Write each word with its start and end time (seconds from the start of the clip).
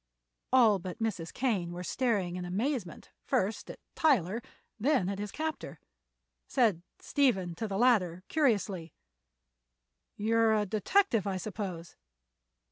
All 0.51 0.79
but 0.79 0.97
Mrs. 0.97 1.31
Kane 1.31 1.71
were 1.73 1.83
staring 1.83 2.35
in 2.35 2.43
amazement 2.43 3.11
first 3.23 3.69
at 3.69 3.77
Tyler, 3.93 4.41
then 4.79 5.07
at 5.09 5.19
his 5.19 5.31
captor. 5.31 5.79
Said 6.47 6.81
Stephen 6.97 7.53
to 7.53 7.67
the 7.67 7.77
latter, 7.77 8.23
curiously: 8.27 8.93
"You 10.17 10.37
are 10.37 10.55
a 10.55 10.65
detective, 10.65 11.27
I 11.27 11.37
suppose!" 11.37 11.97